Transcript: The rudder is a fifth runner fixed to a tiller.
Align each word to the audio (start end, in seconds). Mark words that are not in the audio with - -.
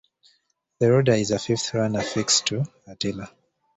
The 0.79 0.89
rudder 0.91 1.11
is 1.11 1.29
a 1.29 1.37
fifth 1.37 1.75
runner 1.75 2.01
fixed 2.01 2.47
to 2.47 2.63
a 2.87 2.95
tiller. 2.95 3.27